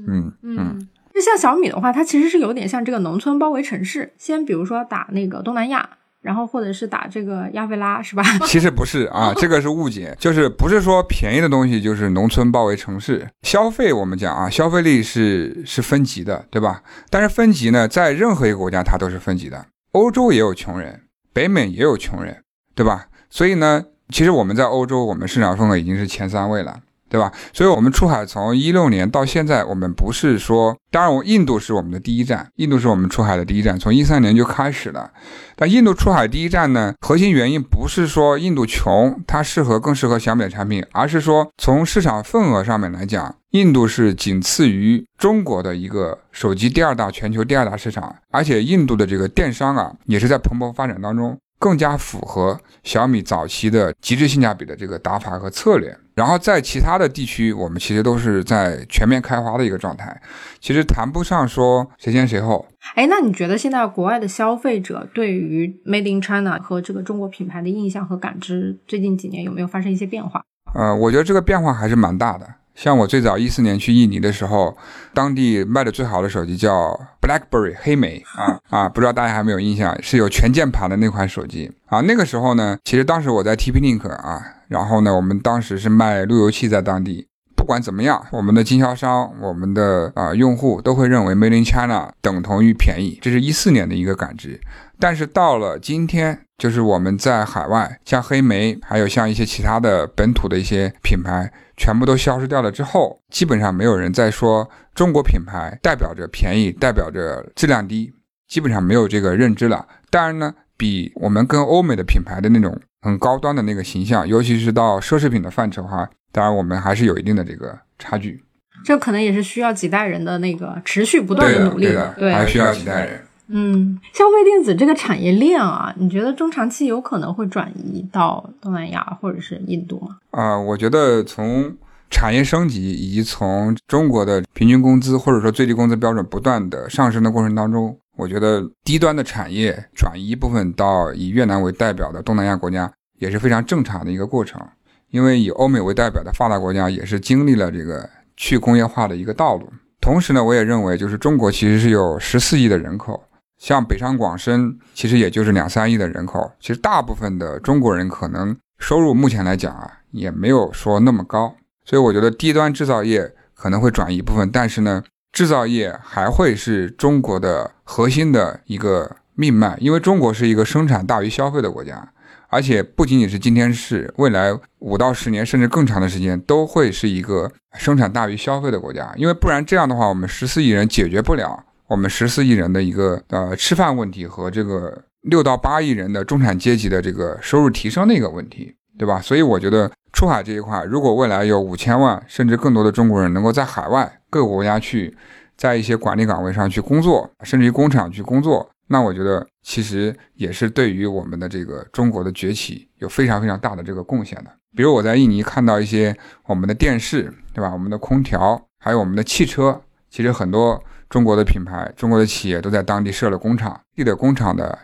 [0.08, 0.88] 嗯嗯嗯。
[1.14, 5.90] 那像小米的话，它其实是有点像这个农村包围城市，先比如说打那个东南亚。
[6.22, 8.22] 然后或者是打这个亚非拉是吧？
[8.46, 13.28] 其实不是啊， 这个是误解，就是不是说便宜的东西就是农村包围城市。
[13.42, 16.84] 消费我们讲啊，消费力是是分级的，对吧？
[17.10, 19.66] 但是分级呢，在任何一个国家它都是分级的。
[19.94, 21.02] 欧洲也有穷人，
[21.34, 22.44] 北美也有穷人，
[22.76, 23.08] 对吧？
[23.32, 26.82] 所以呢，其实我们在欧洲，我们市场份额已经是前三位了。
[27.12, 27.30] 对吧？
[27.52, 35.12] 所以，我们出海从一六年到现在，我们不是说，当然，我印度是我们的第一站，印度是我们出海的第一站，从一三年就开始了。
[35.58, 51.38] 但印度出海第一站呢，核心原因不是说印度穷，它适合更适合小米的产品，而是说从市场份额上面来讲，印度是仅次于中国的一个手机第二大全球第二大市场，而且印度的这个电商啊，也是在蓬勃发展当中。
[51.62, 60.20] 更加符合小米早期的极致性价比的这个打法和策略，然后在其他的地区，我们其实都是在全面开花的一个状态，
[60.60, 62.66] 其实谈不上说谁先谁后。
[62.96, 70.44] 哎，那你觉得现在国外的消费者对于 Made in China 和这个中国品牌的印象和感知，最近几年有没有发生一些变化？
[70.74, 72.48] 呃，我觉得这个变化还是蛮大的。
[72.76, 74.76] 像我最早一四年去印尼的时候，
[75.14, 82.02] 当地卖的最好的手机叫 BlackBerry 黑莓啊 啊，不知道大家还没有印象，是有全键盘的那款手机啊。
[82.02, 87.28] 那个时候呢，其实当时我在 TP-Link 啊，然后呢，我们当时是卖路由器在当地。
[87.56, 94.60] 不管怎么样，我们的经销商、我们的啊用户都会认为 Made in China 等同于便宜，这是一四年的一个感知。
[95.00, 101.52] 但是到了今天，就是我们在海外，像黑莓，还有像一些其他的本土的一些品牌，
[101.82, 108.14] 全部都消失掉了之后，基本上没有人再说中国品牌代表着便宜，代表着质量低，
[108.48, 109.88] 基本上没有这个认知了。
[110.12, 116.08] 当然呢，比我们跟欧美的品牌的那种很高端的那个形象，尤其是到奢侈品的范畴哈。
[116.32, 118.44] 当然，我们还是有一定的这个差距，
[118.86, 123.24] 这可能也是需要几代人的那个持续不断的努力的，对，还需要几代人。
[123.54, 130.18] 嗯，消费电子这个产业链啊，你觉得中长期有可能会转移到东南亚或者是印度吗？
[130.32, 131.76] 啊，我觉得从
[132.10, 144.62] 产业升级以及从中国的平均工资或者说最低工资标准不断的上升的过程当中，我觉得低端的产业转移一部分到以越南为代表的东南亚国家也是非常正常的一个过程。
[145.10, 149.68] 因为以欧美为代表的发达国家也是经历了这个去工业化的一个道路。
[150.00, 153.22] 同时呢，我也认为，就是中国其实是有十四亿的人口，
[153.62, 156.52] 像北上广深其实也就是两三亿的人口。
[156.60, 161.56] 其实大部分的中国人可能收入目前来讲啊，也没有说那么高。
[161.86, 172.12] 所以我觉得低端制造业可能会转移一部分，但是呢，制造业还会是中国的核心的一个命脉，因为中国是一个生产大于消费的国家。
[172.48, 189.20] 而且不仅仅是今天是，未来五到十年甚至更长的时间都会是一个生产大于消费的国家，因为不然这样的话，我们十四亿人解决不了我们十四亿人的一个呃吃饭问题和这个六到八亿人的中产阶级的这个收入提升的一个问题，对吧？
[189.20, 195.14] 所以我觉得出海这一块，如果未来有五千万甚至更多的中国人能够在海外各个国家去，
[195.58, 198.70] 在一些管理岗位上去工作，甚至于工厂去工作。
[198.88, 204.52] 那我觉得其实也是对于我们的这个中国的崛起有非常非常大的这个贡献的。
[204.74, 207.70] 比如我在印尼看到一些我们的电视，对吧？
[207.74, 214.80] 我们的空调，还有我们的汽车，其实很多中国的品牌、中国的企业都在当地设了工厂，地的工厂的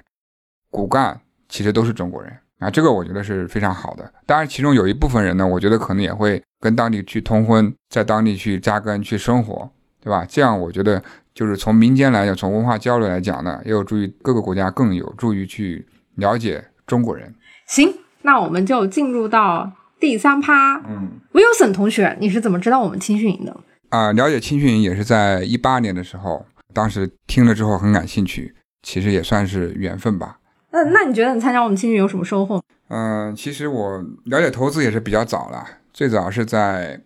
[0.70, 4.14] 骨干其实都是中国人啊，这个我觉得是非常好的。
[4.28, 9.68] 当然，其中有一部分人呢，我觉得可能也会跟当地去通婚，在当地去扎根、去生活，
[10.04, 10.24] 对吧？
[10.30, 11.02] 这样我觉得。
[11.38, 15.86] 就是从民间来讲，从文化交流来讲呢，也有助于各个国家更有助于去
[16.16, 17.32] 了解中国人。
[17.68, 20.78] 行，那我们就进入到第三趴。
[20.78, 23.56] 嗯，Wilson 同学，你是怎么知道我们青训营的？
[23.90, 30.40] 啊，了解青训营也是在一八年的时候，当时听了之后很感兴趣，其实也算是缘分吧。
[30.72, 32.62] 那那你觉得你参加我们青训有什么收获？
[32.90, 37.02] 嗯，其实我了解投资也是比较早了，最早是在。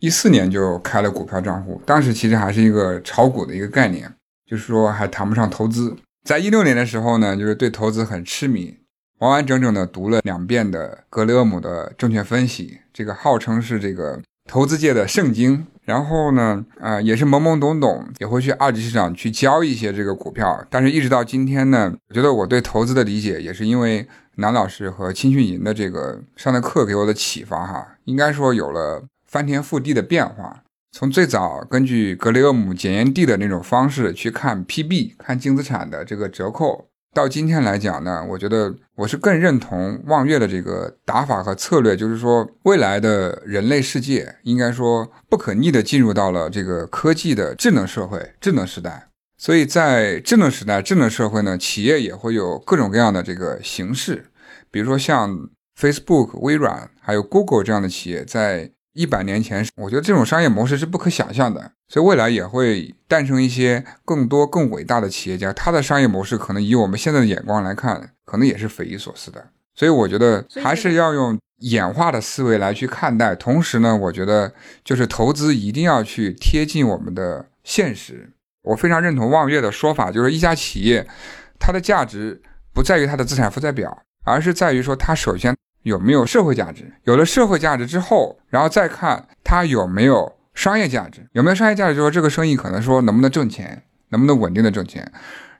[0.00, 4.12] 一四年就开了股票账户，当时其实还是一个炒股的一个概念，
[4.44, 5.96] 就是说还谈不上投资。
[6.28, 8.76] 在一六年的时候呢，就是对投资很痴迷，
[9.20, 15.66] 完完整整的读了两遍的格雷厄姆的证券分析，这个号称是这个投资界的圣经。
[15.84, 20.66] 然后呢，啊，也是懵懵懂懂，也会去二级市场去交一些这个股票。
[20.70, 29.04] 但是，一直到今天呢，我觉得我对投资的理解，也是因为南老师和青训营的这个上的课给我的启发哈，应该说有了。
[29.26, 49.08] 翻天覆地的变化，从最早根据格雷厄姆检验地的那种方式去看 PB 看净资产的这个折扣，到今天来讲呢，我觉得我是更认同望月的这个打法和策略，就是说未来的人类世界应该说不可逆的进入到了这个科技的智能社会、智能时代。
[49.38, 54.26] 所以在智能时代、智能社会呢，企业也会有各种各样的这个形式，
[54.70, 55.48] 比如说像
[55.80, 58.72] Facebook、微软还有 Google 这样的企业在。
[58.96, 65.52] 一百年前，我觉得这种商业模式是不可想象的，所以未来也会诞生一些更多更伟大的企业家。
[65.52, 69.48] 他的商业模式可能以我们现在的眼光来看，可能也是匪夷所思的。
[69.74, 73.34] 所以我觉得还是要用演化的思维来去看待。
[73.34, 74.52] 同时呢，我觉得
[74.84, 78.30] 就是投资一定要去贴近我们的现实。
[78.62, 81.06] 我非常认同望月的说法，就是一家企业，
[81.58, 82.40] 它的价值
[82.72, 85.54] 不在于它的资产负债表，而是在于说它首先。
[85.82, 86.90] 有没有社会价值？
[87.02, 91.28] 有了社会价值之后，然后再看它有没有商业价值。
[91.32, 95.12] 有没有商业价值，就说这个生意可能说能不能挣钱，能不能稳定的挣钱。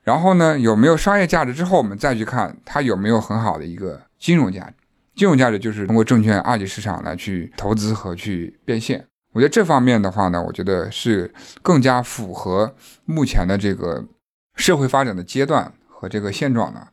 [0.03, 4.75] 然后呢，有没有商业价值之后，我们再去看它有没有很好的一个金融价值。
[5.15, 9.07] 金融价值就是通过证券二级市场来去投资和去变现。
[9.33, 14.05] 我觉得这方面的话呢，我觉得是更加符合目前的这个
[14.57, 16.89] 社会发展的阶段和这个现状的。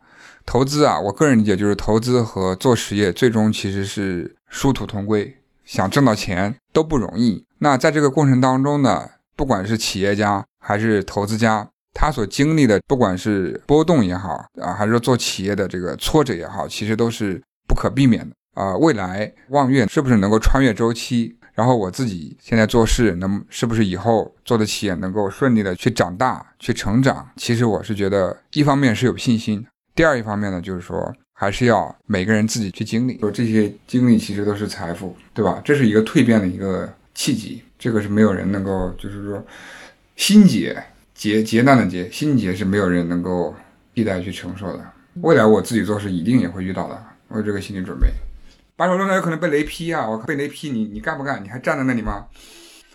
[0.46, 7.46] 投资啊，我个人理解就是投资和做实业最终其实是殊途同归，想挣到钱都不容易。
[7.64, 18.76] 那在这个过程当中呢，不管是企业家还是投资家，他所经历的不管是波动也好啊，还是说做企业的这个挫折也好，其实都是不可避免的啊。
[18.78, 27.30] 未来望月是不是能够穿越周期，然后我自己现在做事能是不是以后做的企业能够顺利的去长大、去成长？
[27.36, 35.62] 其实我是觉得，一方面是有信心，第二一方面呢，就是说还是要每个人自己去经历，说这些经历其实都是财富，对吧？
[35.64, 39.44] 这是一个蜕变的一个契机，这个是没有人能够，就是说
[40.16, 43.56] 心结结结难的结，心结是没有人能够
[43.94, 44.80] 替代去承受的。
[45.22, 48.08] 未来我自己做事一定也会遇到的，我有这个心理准备。
[48.78, 50.10] 把手弄掉有可能被雷劈啊！
[50.10, 51.44] 我被雷劈，你你干不干？
[51.44, 52.26] 你还站在那里吗？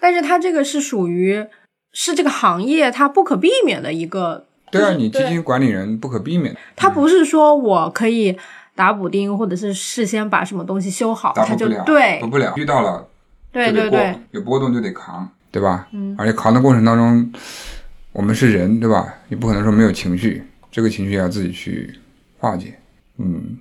[0.00, 1.46] 但是他这个是属于
[1.92, 4.46] 是这个行业它不可避免的一个。
[4.72, 6.56] 对啊，你基金管理人不可避免。
[6.74, 8.36] 他不是说我可以
[8.74, 13.06] 打补丁，或者是事先把什么东西修好，他就对补不了，遇到了
[13.56, 15.88] 对对对，有波动就得扛，对吧？
[15.92, 16.14] 嗯。
[16.18, 17.32] 而且扛的过程当中，
[18.12, 19.14] 我们是人，对吧？
[19.28, 21.94] 你不可能说没有情绪，这个情绪要自己去
[22.38, 22.74] 化解。
[23.16, 23.56] 嗯。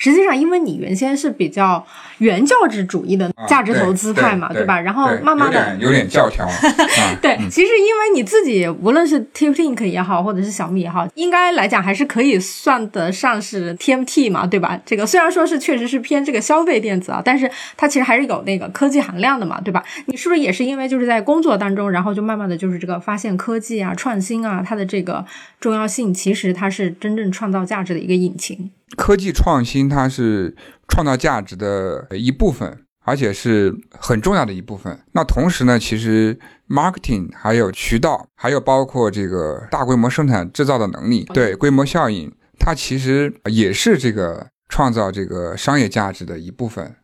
[0.00, 1.86] 实际上，因为你原先是比较
[2.18, 4.80] 原教旨主义的价值投资派嘛，对吧？
[4.80, 6.48] 然后慢慢的有点教条。
[7.20, 14.80] 对，其实因为你自己无论是 TikTok 也好，或者是小米也好，应该来讲还是可以算得上是 TMT 嘛，对吧？
[14.86, 19.84] 这个虽然说是确实是偏这个消费电子啊，但是它其实还是有那个科技含量的嘛，对吧？
[20.06, 25.22] 你是不是也是因为就是在工作当中，然后就慢慢的就是这个发现科技啊、创新啊，它的这个
[25.60, 28.70] 重要性，其实它是真正创造价值的一个引擎。
[28.96, 30.54] 科技创新，它是
[30.88, 34.98] 创造价值的一部分，而且是很重要的一部分。
[35.12, 46.96] 那同时呢，其实 marketing 还有渠道，还有包括这个大规模生产制造的能力，对规模效应，它其实也是这个创造这个商业价值的一部分。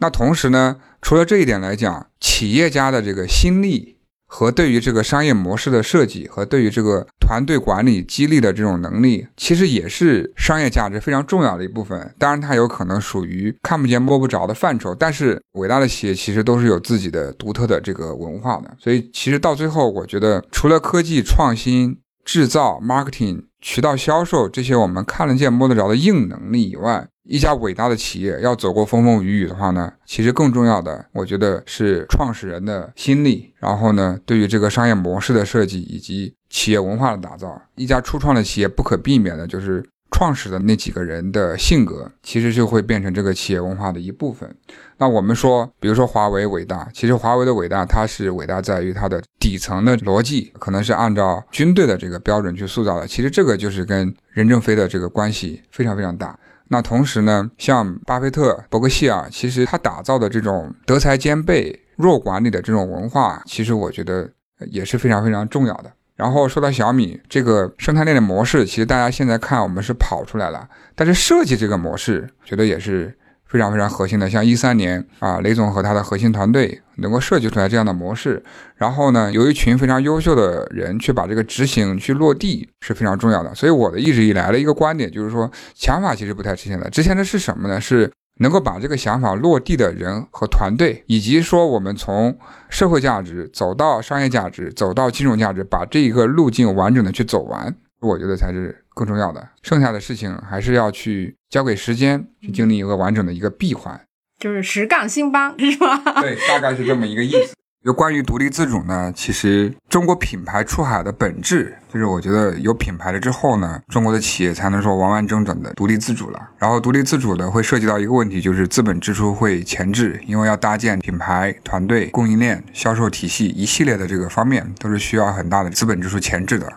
[0.00, 3.98] 那同时呢，除了这一点来讲，企业家的这个心力。
[4.34, 12.14] 和对于这个商业模式的设计，和对于这个团队管理激励的这种能力，其实也是商业价值非常重要的一部分。
[12.18, 14.94] 当然，它有可能属于看不见摸不着的范畴。
[14.94, 18.74] 但是，伟大的企业其实都是有自己的独特的这个文化的。
[18.80, 33.54] 所以，其实到最后，我觉得除了科技创新、制造、marketing、渠道销售这些我们看得见摸得着的硬能力以外，一家伟大的企业要走过风风雨雨的话呢，其实更重要的，我觉得是创始人的心力。
[33.58, 44.54] 然后呢，对于这个商业模式的设计以及企业文化的打造，一家初创的企业不可避免的就是创始的那几个人的性格，其实就会变成这个企业文化的一部分。
[44.98, 53.06] 那我们说，比如说华为伟大，其实华为的伟大，它是伟大在于它的底层的逻辑，可能是按照军队的这个标准去塑造的。
[53.08, 56.38] 其实这个就是跟任正非的这个关系非常非常大。
[56.68, 64.30] 那同时呢，像巴菲特、伯克希尔，其实他打造的这种德才兼备、弱管理的这种文化，其实我觉得
[64.70, 65.92] 也是非常非常重要的。
[66.22, 73.18] 然后说到小米这个生态链的模式，其实大家现在看我们是跑出来了，但是设计这个模式，觉得也是。
[73.52, 78.42] 非常非常核心的，像一三年啊，雷总和他的核心团队能够设计出来这样的模式，
[78.76, 83.54] 然后呢，有一群非常优秀的人去把这个执行去落地是非常重要的。
[83.54, 87.78] 所以我的一直以来的一个观点就是说，想法其实不太值钱的，值钱的是什么呢？
[87.78, 98.78] 是能够把这个想法落地的人和团队，以及说我们从社会价值走到商业价值，走到金融价值，把这一个路径完整的去走完，我觉得才是。
[98.94, 103.98] 更重要的，剩下的事情还是要去交给时间去经历一个完整的一个闭环，
[104.38, 105.96] 就是实干兴邦，是吧？
[106.20, 107.54] 对，大概是这么一个意思。
[107.84, 116.40] 就关于独立自主呢，其实中国品牌出海的本质，就是我觉得有品牌了之后呢，中国的企业才能说完完整整的独立自主了。
[116.58, 126.72] 然后独立自主的会涉及到一个问题，就是资本支出会前置，因为要搭建品牌团队、供应链、销售体系一系列的这个方面，都是需要很大的资本支出前置的。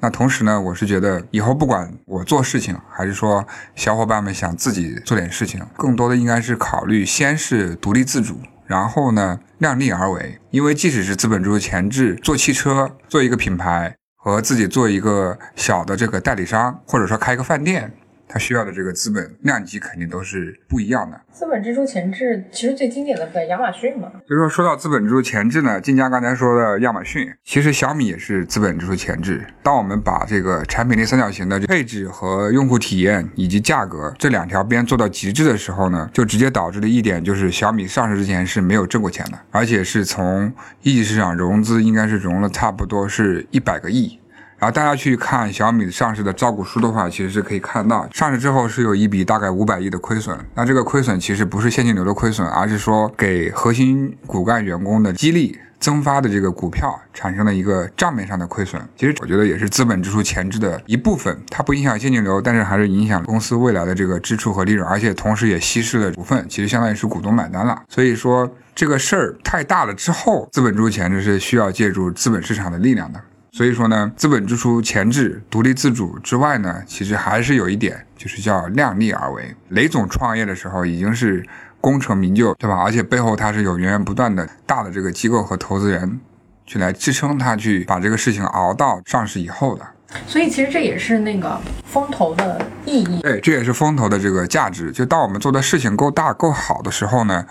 [0.00, 3.42] 那同时呢，我是觉得以后不管我做事情，还是说
[3.74, 8.38] 小伙伴们想自己做点事情，更多的应该是考虑先是独立自主，
[8.70, 10.38] 然后呢量力而为。
[10.50, 17.92] 因为即使是资本注入前置，做汽车做一个品牌，和自己做一个小的这个代理商，或者说开一个饭店。
[18.32, 21.20] 它需要的这个资本量级肯定都是不一样的。
[21.32, 24.08] 资本支出前置，其实最经典的不在亚马逊嘛。
[24.28, 29.44] 所以说，说到资本支出前置呢，金佳刚才说的亚马逊，其实小米也是资本支出前置。
[29.62, 40.52] 当我们把这个产品力三角形的配置和用户体验以及价格这两条边做到极致的时候呢，就直接导致的一点就是小米上市之前是没有挣过钱的，而且是从
[40.82, 44.19] 一级市场融资应该是融了差不多是一百个亿。
[44.60, 50.38] 然后大家去看小米上市的招股书的话，其实是可以看到，上市之后是有一笔大概五百亿的亏损。
[50.54, 58.78] 那这个亏损其实不是现金流的亏损，而是说给核心骨干员工的激励增发的这个股票产生了一个账面上的亏损。
[58.96, 67.82] 其实我觉得也是资本支出前置的一部分，它不影响现金流，但是还是影响公司未来的这个支出和利润，而且同时也稀释了股份，其实相当于是股东买单了。
[67.88, 68.54] 所以说。
[68.72, 73.20] 这个事儿太大了之后，资本支出前置是需要借助资本市场的力量的。
[73.52, 79.54] 所以说呢，资本支出前置、独立自主之外呢，其实还是有一点，就是叫量力而为。
[79.70, 81.44] 雷总创业的时候已经是
[81.80, 82.76] 功成名就，对吧？
[82.76, 86.20] 而且背后他是有源源不断的大的这个机构和投资人
[86.64, 89.84] 去来支撑他去把这个事情熬到上市以后的。
[90.26, 93.20] 所以其实这也是那个风投的意义。
[93.20, 94.92] 对，这也是风投的这个价值。
[94.92, 97.44] 就当我们做的事情够大够好的时候呢。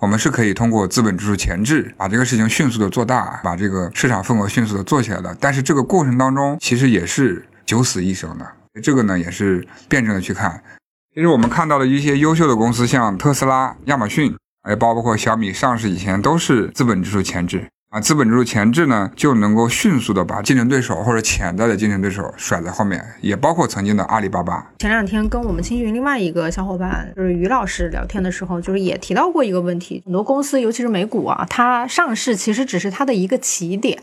[0.00, 5.36] 我们是可以通过资本支出前置，把这个事情迅速的做大，把这个市场份额迅速的做起来的。
[5.38, 8.46] 但是这个过程当中，其实也是九死一生的。
[8.82, 10.62] 这个呢，也是辩证的去看。
[11.14, 17.68] 其实我们看到的一些优秀的公司，像特斯拉、亚马逊，还包括小米上市以前，都是资本支出前置。
[17.90, 24.64] 啊，资本支出前置呢，就能够迅速的把竞争对手或者潜在的竞争对手甩在后面，也包括曾经的阿里巴巴。
[24.78, 34.00] 前两天跟我们青云另外一个小伙伴，就是于老师聊天的时候，就是也提到过一个问题，很多公司，尤其是美股啊，它上市其实只是它的一个起点。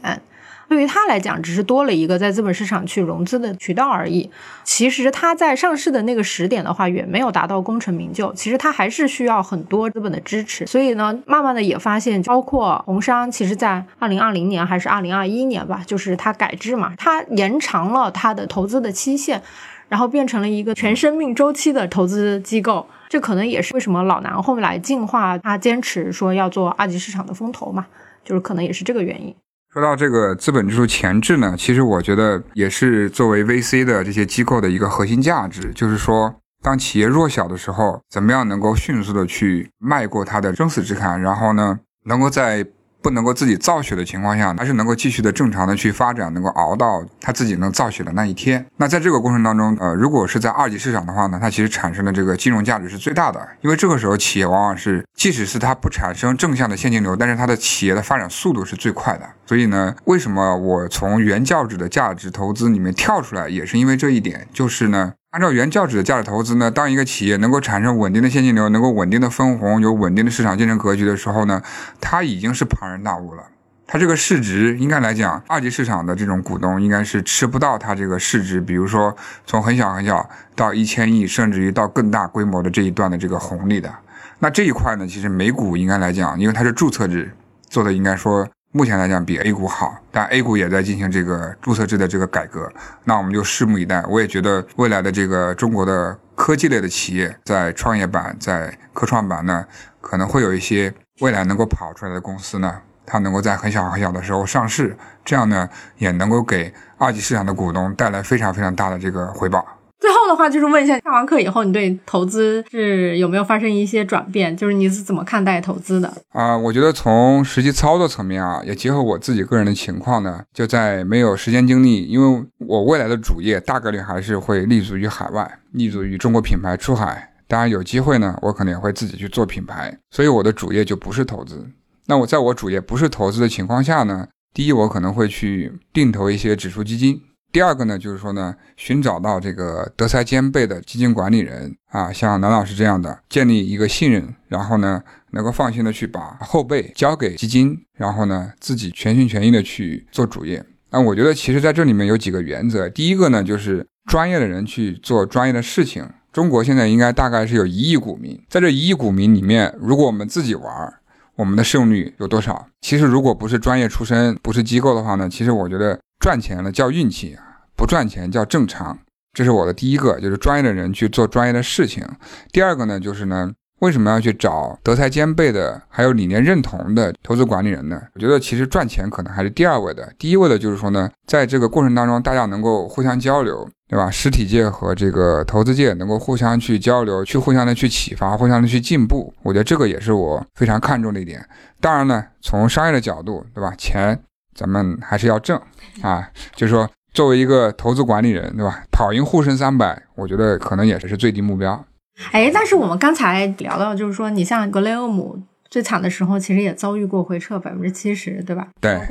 [0.67, 4.29] 对于他来讲，只是多了一个在资本市场去融资的渠道而已。
[4.63, 8.33] 其实他在上市的那个时点的话，远没有达到功成名就。
[8.33, 10.65] 其实他还是需要很多资本的支持。
[10.67, 19.41] 所以呢，慢慢的也发现，包括红杉，其实在二零二零年还是二零二一年吧，就是他改制嘛，他延长了他的投资的期限，
[19.87, 22.85] 然后变成了一个全生命周期的投资机构。
[23.07, 27.87] 这可能也是为什么老南后来进化，他坚持说要做二级市场的风投嘛，
[28.25, 29.33] 就是可能也是这个原因。
[29.71, 42.65] 说到这个资本支出前置呢，其实我觉得也是作为 VC 的这些机构的一个核心价值，就是说，当企业弱小的时候，怎么样能够迅速的去迈过它的生死之坎，然后呢，能够在。
[43.07, 48.65] 不能够自己造血的情况下，还是能够继续的正常的去发展，能够熬到他自己能造血的那一天。
[48.75, 59.25] 那在这个过程当中，呃，如果是在二级市场的话呢，它其实产生的这个金融价值是最大的，因为这个时候企业往往是，即使是它不产生正向的现金流，但是它的企业的发展速度是最快的。
[59.45, 65.13] 所以呢，为什么我从原教旨的价值投资里面跳出来，也是因为这一点，就是呢。
[65.37, 71.61] 按照原教旨的价值投资呢，当一个企业能够产生稳定的现金流，能够稳定的分红，有稳定的市场竞争格局的时候呢，
[72.01, 73.43] 它已经是庞然大物了。
[73.85, 78.59] 它这个市值应该来讲，二级市场的这种股东应该是吃不到它这个市值。
[78.59, 79.15] 比如说，
[79.45, 83.93] 从很小很小到一千亿，甚至于到更大规模的这一段的这个红利的。
[84.39, 87.31] 那这一块呢，其实美股应该来讲，因为它是注册制
[87.69, 88.47] 做的，应该说。
[88.77, 92.71] 目前来讲比 A 股好，但 A 股也在进行这个注册制的这个改革，
[93.05, 94.03] 那我们就拭目以待。
[94.07, 99.65] 我也觉得未来的这个中国的科技类的企业，在创业板、在科创板呢，
[99.99, 105.67] 可能会有一些未来能够跑出来的公司呢，它能够在很小很小的时候上市，这样呢，
[105.97, 109.65] 也能够给二级市场的股东带来非常非常大的这个回报。
[110.07, 114.55] 最后的话就是问一下，上完课以后，你对投资是有没有发生一些转变？
[114.55, 116.09] 就是你是怎么看待投资的？
[116.29, 127.33] 啊，我觉得从实际操作层面啊，也结合我自己个人的情况呢，就在没有时间精力，因为我未来的主业大概率还是会立足于海外，立足于中国品牌出海。
[127.45, 131.67] 当然有机会呢，我可能也会自己去做品牌，所以我的主业就不是投资。
[132.05, 137.19] 那我在我主业不是投资的情况下呢，第一，我可能会去定投一些指数基金。
[137.57, 145.01] 第二个呢，就是说呢，寻找到这个德才兼备的基金管理人啊，像南老师这样的，建立一个信任，然后呢，
[145.31, 150.63] 能够放心的去把后背交给基金，然后呢，自己全心全意的去做主业。
[150.91, 152.87] 那我觉得，其实在这里面有几个原则。
[152.87, 156.07] 第一个呢，就是专业的人去做专业的事情。
[156.31, 160.93] 中国现在应该大概是有一亿股民，在这一亿股民里面，如果我们自己玩，
[161.35, 162.67] 我们的胜率有多少？
[162.81, 165.99] 其实如果不是专业出身，不是机构的话呢，其实我觉得。
[166.19, 167.37] 赚钱了叫运气，
[167.77, 168.97] 不赚钱叫正常。
[169.33, 172.03] 这是我的第一个，就是专业的人去做专业的事情。
[172.51, 173.51] 第二个呢，就是呢，
[173.81, 178.01] 为什么要去找德才兼备的，还有理念认同的投资管理人呢？
[178.15, 184.09] 我觉得其实赚钱可能还是第二位的，第一位的就是说呢，在这个过程当中，大家能够互相交流，对吧？
[184.09, 189.31] 实体界和这个投资界能够互相去交流，去互相的去启发，互相的去进步。
[189.43, 191.47] 我觉得这个也是我非常看重的一点。
[191.79, 193.71] 当然呢，从商业的角度，对吧？
[193.77, 194.19] 钱。
[194.55, 195.55] 咱们还是要挣
[196.01, 198.83] 啊，就是说，作为一个投资管理人，对吧？
[198.91, 201.83] 跑赢沪深三百，我觉得可能也是最低目标。
[202.31, 205.35] 哎，但是我们刚才聊到，就是说，你像格雷厄姆
[205.67, 208.67] 最惨的时候，其实也遭遇过回撤百分之七十，对吧？
[208.79, 209.01] 对，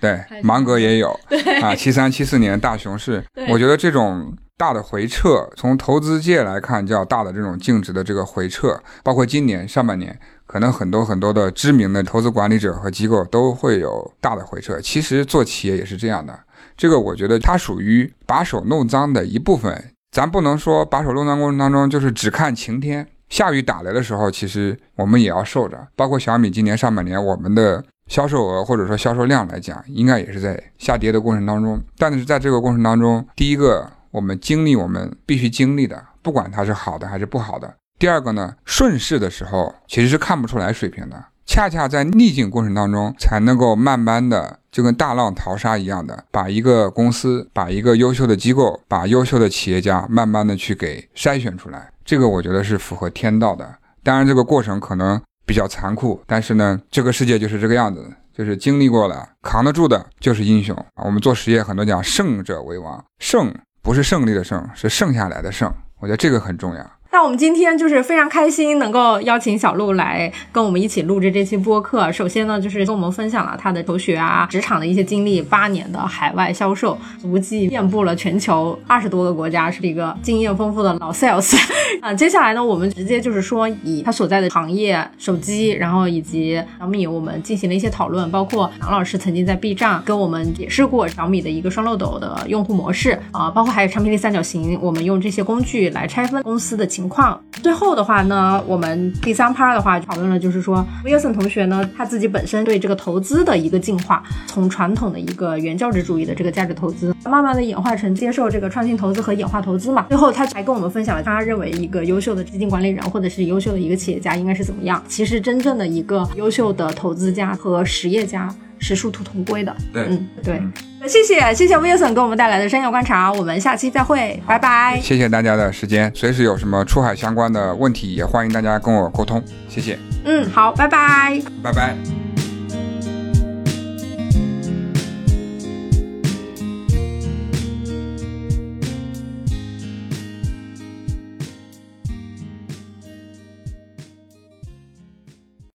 [0.00, 10.16] 对，芒格也有， 对啊，七三七四年大熊市，我觉得这种大的回撤，从投资界来看叫大的这种净值的这个回撤，包括今年上半年。
[10.48, 14.80] 可能很多很多的知名的投资管理者和机构都会有大的回撤。
[14.80, 16.38] 其实做企业也是这样的，
[16.76, 19.92] 这个我觉得它属于把手弄脏的一部分。
[20.12, 25.88] 咱不能说把手弄脏过程当中就是只看晴天，下雨打雷的时候，其实我们也要受着。
[25.94, 31.82] 包括小米今年上半年，我们的销售额或者说销售量来讲，应该也是在下跌的过程当中。
[31.98, 37.74] 但是在这个过程当中，第一个，我们经历我们必须经历的，不管它是好的还是不好的。
[37.98, 51.90] 第二个呢，顺势的时候其实是看不出来水平的，恰恰在逆境过程当中，才能够慢慢的就跟大浪淘沙一样的，把一个公司、把一个优秀的机构、把优秀的企业家慢慢的去给筛选出来。
[52.04, 53.76] 这个我觉得是符合天道的。
[54.02, 61.04] 当然，这个过程可能比较残酷，但是呢，这个世界就是这个样子，就是经历过了，扛得住的就是英雄啊。
[61.04, 65.72] 我们做实业很多讲胜者为王，胜不是胜利的胜，是剩下来的胜。
[65.98, 66.90] 我觉得这个很重要。
[67.16, 72.12] 那我们今天就是非常开心，能够邀请小鹿来跟我们一起录制这期播客。
[72.12, 81.58] 首先呢，就是跟我们分享了他的求学啊、职场的一些经历，八年的海外销售足迹遍布了全球二十多个国家，是一个经验丰富的老 sales。
[82.02, 97.05] 啊，接下来呢，我们直接就是说以他所在的行业、手机，然后以及小米，我们进行了一些讨论，包括杨老师曾经在 B 站跟我们解释过小米的一个双漏斗的用户模式啊，包括还有产品力三角形，我们用这些工具来拆分公司的情。
[97.06, 110.04] 情况最后的话呢，我们第三 part 的话讨论了，就是说威尔森同学呢他自己本身对这个投资的一个进化，从传统的一个原教旨主义的这个价值投资，慢慢的演化成接受这个创新投资和演化投资嘛。
[110.08, 115.00] 最后他还跟我们分享了他认为一个优秀的基金管理人或者是优秀的一个企业家应该是怎么样。
[115.06, 118.52] 其实真正的一个优秀的投资家和实业家。
[118.78, 120.60] 是殊途同归的，对，嗯，对，
[121.08, 125.00] 谢谢谢谢 Wilson 给我们带来的商业观察，我们下期再会，拜拜。
[125.02, 129.98] 谢谢大家的时间，随时有什么出海相关的问题，也欢迎大家跟我沟通，谢谢。
[130.24, 132.35] 嗯，好，拜拜，拜拜。